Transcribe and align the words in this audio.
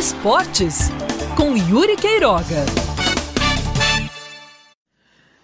Esportes, 0.00 0.88
com 1.36 1.54
Yuri 1.54 1.94
Queiroga. 1.94 2.64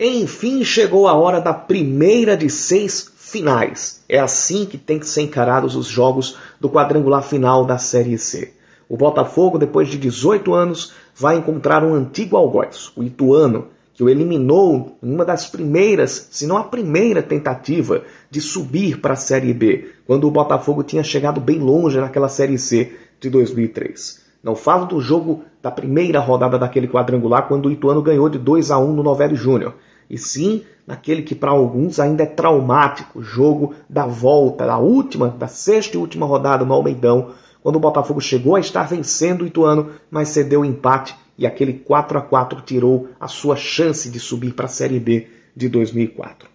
Enfim, 0.00 0.64
chegou 0.64 1.06
a 1.06 1.14
hora 1.14 1.40
da 1.40 1.54
primeira 1.54 2.36
de 2.36 2.50
seis 2.50 3.12
finais. 3.16 4.02
É 4.08 4.18
assim 4.18 4.66
que 4.66 4.76
tem 4.76 4.98
que 4.98 5.06
ser 5.06 5.22
encarados 5.22 5.76
os 5.76 5.86
jogos 5.86 6.36
do 6.58 6.68
quadrangular 6.68 7.22
final 7.22 7.64
da 7.64 7.78
Série 7.78 8.18
C. 8.18 8.52
O 8.88 8.96
Botafogo, 8.96 9.56
depois 9.56 9.86
de 9.86 9.96
18 9.96 10.52
anos, 10.52 10.94
vai 11.14 11.36
encontrar 11.36 11.84
um 11.84 11.94
antigo 11.94 12.36
algoz, 12.36 12.90
o 12.96 13.04
Ituano, 13.04 13.68
que 13.94 14.02
o 14.02 14.08
eliminou 14.08 14.98
em 15.00 15.14
uma 15.14 15.24
das 15.24 15.46
primeiras, 15.46 16.26
se 16.32 16.44
não 16.44 16.56
a 16.56 16.64
primeira 16.64 17.22
tentativa 17.22 18.02
de 18.28 18.40
subir 18.40 19.00
para 19.00 19.12
a 19.12 19.16
Série 19.16 19.54
B, 19.54 19.92
quando 20.08 20.26
o 20.26 20.30
Botafogo 20.32 20.82
tinha 20.82 21.04
chegado 21.04 21.40
bem 21.40 21.60
longe 21.60 22.00
naquela 22.00 22.28
Série 22.28 22.58
C 22.58 22.92
de 23.20 23.30
2003. 23.30 24.28
Não 24.42 24.56
falo 24.56 24.86
do 24.86 25.00
jogo 25.00 25.42
da 25.62 25.70
primeira 25.70 26.20
rodada 26.20 26.58
daquele 26.58 26.88
quadrangular, 26.88 27.46
quando 27.46 27.66
o 27.66 27.70
Ituano 27.70 28.02
ganhou 28.02 28.28
de 28.28 28.38
2 28.38 28.70
a 28.70 28.78
1 28.78 28.92
no 28.92 29.02
Novelli 29.02 29.34
Júnior, 29.34 29.74
e 30.08 30.16
sim 30.16 30.62
naquele 30.86 31.22
que 31.22 31.34
para 31.34 31.50
alguns 31.50 32.00
ainda 32.00 32.22
é 32.22 32.26
traumático, 32.26 33.22
jogo 33.22 33.74
da 33.88 34.06
volta, 34.06 34.66
da 34.66 34.78
última, 34.78 35.28
da 35.28 35.46
sexta 35.46 35.96
e 35.96 36.00
última 36.00 36.26
rodada 36.26 36.64
no 36.64 36.72
Almeidão, 36.72 37.32
quando 37.62 37.76
o 37.76 37.80
Botafogo 37.80 38.20
chegou 38.20 38.56
a 38.56 38.60
estar 38.60 38.84
vencendo 38.84 39.42
o 39.42 39.46
Ituano, 39.46 39.90
mas 40.10 40.30
cedeu 40.30 40.62
o 40.62 40.64
empate 40.64 41.14
e 41.36 41.46
aquele 41.46 41.74
4 41.74 42.18
a 42.18 42.22
4 42.22 42.60
tirou 42.62 43.08
a 43.18 43.28
sua 43.28 43.56
chance 43.56 44.10
de 44.10 44.18
subir 44.18 44.54
para 44.54 44.66
a 44.66 44.68
Série 44.68 44.98
B 44.98 45.28
de 45.54 45.68
2004. 45.68 46.48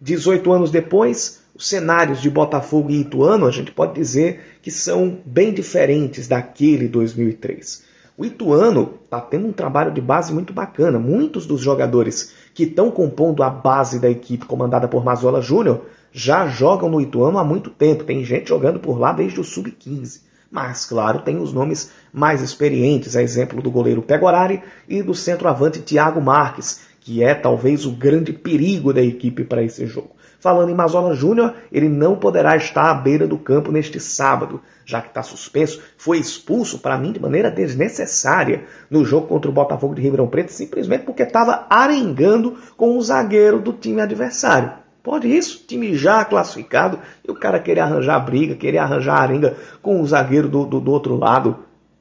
18 0.00 0.52
anos 0.52 0.70
depois, 0.70 1.39
os 1.60 1.68
cenários 1.68 2.22
de 2.22 2.30
Botafogo 2.30 2.90
e 2.90 3.02
Ituano, 3.02 3.46
a 3.46 3.50
gente 3.50 3.70
pode 3.70 3.92
dizer 3.92 4.40
que 4.62 4.70
são 4.70 5.18
bem 5.26 5.52
diferentes 5.52 6.26
daquele 6.26 6.88
2003. 6.88 7.84
O 8.16 8.24
Ituano 8.24 8.94
está 9.04 9.20
tendo 9.20 9.46
um 9.46 9.52
trabalho 9.52 9.92
de 9.92 10.00
base 10.00 10.32
muito 10.32 10.54
bacana. 10.54 10.98
Muitos 10.98 11.44
dos 11.44 11.60
jogadores 11.60 12.32
que 12.54 12.62
estão 12.62 12.90
compondo 12.90 13.42
a 13.42 13.50
base 13.50 13.98
da 13.98 14.08
equipe 14.08 14.46
comandada 14.46 14.88
por 14.88 15.04
Mazola 15.04 15.42
Júnior 15.42 15.82
já 16.10 16.48
jogam 16.48 16.88
no 16.88 16.98
Ituano 16.98 17.36
há 17.36 17.44
muito 17.44 17.68
tempo. 17.68 18.04
Tem 18.04 18.24
gente 18.24 18.48
jogando 18.48 18.80
por 18.80 18.98
lá 18.98 19.12
desde 19.12 19.38
o 19.38 19.44
sub-15. 19.44 20.22
Mas, 20.50 20.86
claro, 20.86 21.20
tem 21.20 21.36
os 21.36 21.52
nomes 21.52 21.92
mais 22.10 22.40
experientes, 22.40 23.16
a 23.16 23.22
exemplo 23.22 23.60
do 23.60 23.70
goleiro 23.70 24.00
Pegorari 24.00 24.62
e 24.88 25.02
do 25.02 25.14
centroavante 25.14 25.82
Thiago 25.82 26.22
Marques, 26.22 26.80
que 27.00 27.22
é 27.22 27.34
talvez 27.34 27.84
o 27.84 27.92
grande 27.92 28.32
perigo 28.32 28.94
da 28.94 29.02
equipe 29.02 29.44
para 29.44 29.62
esse 29.62 29.86
jogo. 29.86 30.19
Falando 30.40 30.70
em 30.70 30.74
Mazola 30.74 31.14
Júnior, 31.14 31.54
ele 31.70 31.88
não 31.88 32.16
poderá 32.16 32.56
estar 32.56 32.90
à 32.90 32.94
beira 32.94 33.28
do 33.28 33.36
campo 33.36 33.70
neste 33.70 34.00
sábado, 34.00 34.62
já 34.86 35.02
que 35.02 35.08
está 35.08 35.22
suspenso, 35.22 35.82
foi 35.98 36.18
expulso, 36.18 36.78
para 36.78 36.96
mim, 36.96 37.12
de 37.12 37.20
maneira 37.20 37.50
desnecessária 37.50 38.64
no 38.90 39.04
jogo 39.04 39.26
contra 39.26 39.50
o 39.50 39.54
Botafogo 39.54 39.94
de 39.94 40.00
Ribeirão 40.00 40.26
Preto, 40.26 40.50
simplesmente 40.50 41.04
porque 41.04 41.24
estava 41.24 41.66
arengando 41.68 42.56
com 42.74 42.96
o 42.96 43.02
zagueiro 43.02 43.60
do 43.60 43.74
time 43.74 44.00
adversário. 44.00 44.72
Pode 45.02 45.28
isso, 45.28 45.64
time 45.66 45.94
já 45.94 46.24
classificado, 46.24 46.98
e 47.26 47.30
o 47.30 47.34
cara 47.34 47.60
querer 47.60 47.80
arranjar 47.80 48.18
briga, 48.20 48.54
querer 48.54 48.78
arranjar 48.78 49.20
arenga 49.20 49.56
com 49.82 50.00
o 50.00 50.06
zagueiro 50.06 50.48
do, 50.48 50.64
do, 50.64 50.80
do 50.80 50.90
outro 50.90 51.16
lado. 51.16 51.58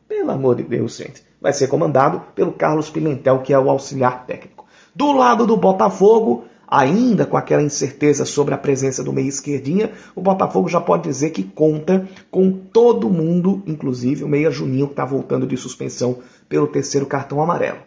Pelo 0.07 0.31
amor 0.31 0.55
de 0.55 0.63
Deus, 0.63 0.95
gente. 0.95 1.23
Vai 1.41 1.51
ser 1.51 1.67
comandado 1.67 2.21
pelo 2.33 2.53
Carlos 2.53 2.89
Pimentel, 2.89 3.39
que 3.39 3.53
é 3.53 3.59
o 3.59 3.69
auxiliar 3.69 4.25
técnico. 4.25 4.65
Do 4.95 5.11
lado 5.11 5.45
do 5.45 5.55
Botafogo, 5.55 6.45
ainda 6.69 7.25
com 7.25 7.35
aquela 7.35 7.63
incerteza 7.63 8.25
sobre 8.25 8.53
a 8.53 8.57
presença 8.57 9.03
do 9.03 9.11
meio 9.11 9.27
esquerdinha, 9.27 9.91
o 10.15 10.21
Botafogo 10.21 10.69
já 10.69 10.79
pode 10.79 11.03
dizer 11.03 11.31
que 11.31 11.43
conta 11.43 12.07
com 12.29 12.51
todo 12.51 13.09
mundo, 13.09 13.63
inclusive 13.65 14.23
o 14.23 14.27
meia 14.27 14.51
Juninho, 14.51 14.87
que 14.87 14.93
está 14.93 15.05
voltando 15.05 15.47
de 15.47 15.57
suspensão 15.57 16.19
pelo 16.47 16.67
terceiro 16.67 17.05
cartão 17.05 17.41
amarelo. 17.41 17.79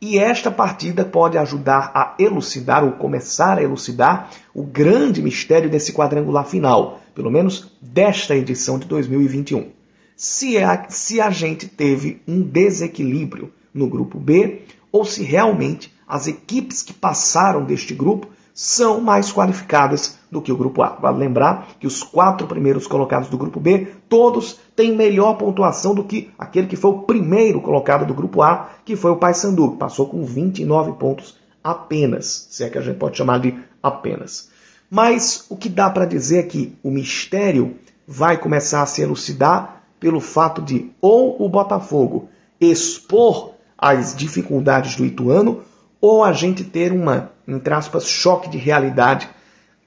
E 0.00 0.18
esta 0.18 0.50
partida 0.50 1.04
pode 1.04 1.36
ajudar 1.36 1.90
a 1.94 2.14
elucidar 2.18 2.82
ou 2.84 2.92
começar 2.92 3.58
a 3.58 3.62
elucidar 3.62 4.30
o 4.54 4.62
grande 4.62 5.20
mistério 5.20 5.68
desse 5.68 5.92
quadrangular 5.92 6.46
final, 6.46 7.00
pelo 7.14 7.30
menos 7.30 7.76
desta 7.82 8.34
edição 8.34 8.78
de 8.78 8.86
2021. 8.86 9.68
Se 10.16 10.56
a, 10.56 10.86
se 10.88 11.20
a 11.20 11.30
gente 11.30 11.66
teve 11.66 12.22
um 12.26 12.40
desequilíbrio 12.40 13.52
no 13.74 13.88
grupo 13.88 14.18
B 14.18 14.62
ou 14.90 15.04
se 15.04 15.22
realmente 15.22 15.92
as 16.10 16.26
equipes 16.26 16.82
que 16.82 16.92
passaram 16.92 17.64
deste 17.64 17.94
grupo 17.94 18.28
são 18.52 19.00
mais 19.00 19.32
qualificadas 19.32 20.18
do 20.30 20.42
que 20.42 20.52
o 20.52 20.56
grupo 20.56 20.82
A. 20.82 20.88
Vale 20.88 21.18
lembrar 21.18 21.68
que 21.78 21.86
os 21.86 22.02
quatro 22.02 22.46
primeiros 22.46 22.86
colocados 22.86 23.28
do 23.28 23.38
grupo 23.38 23.60
B, 23.60 23.86
todos 24.08 24.58
têm 24.74 24.94
melhor 24.94 25.38
pontuação 25.38 25.94
do 25.94 26.04
que 26.04 26.30
aquele 26.38 26.66
que 26.66 26.76
foi 26.76 26.90
o 26.90 26.98
primeiro 27.02 27.60
colocado 27.60 28.04
do 28.04 28.12
grupo 28.12 28.42
A, 28.42 28.70
que 28.84 28.96
foi 28.96 29.12
o 29.12 29.16
Paysandu, 29.16 29.72
que 29.72 29.78
passou 29.78 30.08
com 30.08 30.24
29 30.24 30.92
pontos 30.98 31.38
apenas, 31.62 32.48
se 32.50 32.64
é 32.64 32.68
que 32.68 32.78
a 32.78 32.82
gente 32.82 32.98
pode 32.98 33.16
chamar 33.16 33.38
de 33.38 33.54
apenas. 33.82 34.50
Mas 34.90 35.46
o 35.48 35.56
que 35.56 35.68
dá 35.68 35.88
para 35.88 36.04
dizer 36.04 36.38
é 36.38 36.42
que 36.42 36.76
o 36.82 36.90
mistério 36.90 37.76
vai 38.06 38.36
começar 38.36 38.82
a 38.82 38.86
se 38.86 39.00
elucidar 39.00 39.84
pelo 40.00 40.20
fato 40.20 40.60
de 40.60 40.90
ou 41.00 41.40
o 41.40 41.48
Botafogo 41.48 42.28
expor 42.60 43.52
as 43.78 44.14
dificuldades 44.14 44.96
do 44.96 45.06
Ituano, 45.06 45.62
ou 46.00 46.24
a 46.24 46.32
gente 46.32 46.64
ter 46.64 46.92
uma, 46.92 47.30
entre 47.46 47.74
aspas, 47.74 48.06
choque 48.06 48.48
de 48.48 48.58
realidade 48.58 49.28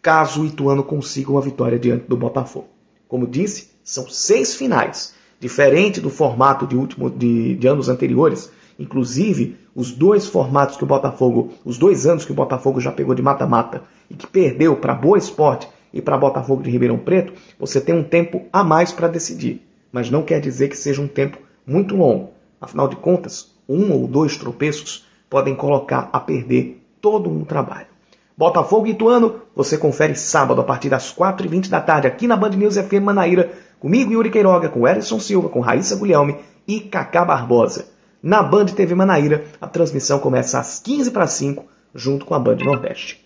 caso 0.02 0.42
o 0.42 0.46
Ituano 0.46 0.84
consiga 0.84 1.32
uma 1.32 1.42
vitória 1.42 1.80
diante 1.80 2.08
do 2.08 2.18
Botafogo. 2.18 2.68
Como 3.08 3.26
disse, 3.26 3.72
são 3.84 4.08
seis 4.10 4.56
finais, 4.56 5.16
diferente 5.40 6.02
do 6.02 6.10
formato 6.10 6.68
de, 6.68 6.76
último, 6.76 7.10
de, 7.10 7.56
de 7.56 7.68
anos 7.68 7.88
anteriores. 7.88 8.52
Inclusive, 8.78 9.56
os 9.74 9.92
dois 9.92 10.28
formatos 10.28 10.76
que 10.76 10.84
o 10.84 10.88
Botafogo, 10.88 11.54
os 11.64 11.78
dois 11.78 12.06
anos 12.06 12.26
que 12.26 12.32
o 12.32 12.36
Botafogo 12.36 12.82
já 12.82 12.92
pegou 12.92 13.16
de 13.16 13.22
mata-mata 13.22 13.84
e 14.10 14.16
que 14.16 14.28
perdeu 14.28 14.76
para 14.76 14.94
Boa 14.94 15.18
Esporte 15.18 15.70
e 15.94 16.02
para 16.02 16.18
Botafogo 16.18 16.64
de 16.64 16.70
Ribeirão 16.70 16.98
Preto, 16.98 17.34
você 17.58 17.80
tem 17.80 17.96
um 17.96 18.04
tempo 18.04 18.46
a 18.52 18.64
mais 18.64 18.92
para 18.92 19.08
decidir. 19.08 19.62
Mas 19.92 20.10
não 20.10 20.24
quer 20.24 20.42
dizer 20.42 20.70
que 20.70 20.78
seja 20.78 21.02
um 21.02 21.08
tempo 21.08 21.38
muito 21.66 21.96
longo. 21.96 22.32
Afinal 22.60 22.88
de 22.88 22.96
contas, 22.96 23.52
um 23.70 23.92
ou 23.92 24.08
dois 24.08 24.36
tropeços 24.38 25.06
podem 25.34 25.56
colocar 25.56 26.12
a 26.14 26.20
perder 26.20 26.86
todo 27.02 27.28
um 27.28 27.44
trabalho. 27.44 27.88
Botafogo 28.38 28.86
e 28.86 28.92
Ituano, 28.92 29.38
você 29.56 29.80
confere 29.80 30.14
sábado 30.14 30.62
a 30.62 30.64
partir 30.64 30.90
das 30.90 31.12
4h20 31.12 31.70
da 31.70 31.82
tarde 31.82 32.06
aqui 32.06 32.28
na 32.28 32.38
Band 32.38 32.52
News 32.52 32.78
FM 32.78 33.02
Manaíra, 33.02 33.52
comigo 33.80 34.12
Yuri 34.12 34.30
Queiroga, 34.30 34.70
com 34.70 34.88
Erison 34.88 35.20
Silva, 35.20 35.50
com 35.50 35.60
Raíssa 35.60 35.96
Guilherme 35.96 36.36
e 36.68 36.82
Cacá 36.82 37.26
Barbosa. 37.26 37.88
Na 38.22 38.44
Band 38.44 38.68
TV 38.68 38.94
Manaíra, 38.94 39.46
a 39.60 39.66
transmissão 39.66 40.20
começa 40.20 40.60
às 40.60 40.78
15 40.78 41.10
para 41.10 41.26
5, 41.26 41.66
junto 41.96 42.26
com 42.26 42.36
a 42.36 42.40
Band 42.40 42.58
Nordeste. 42.58 43.23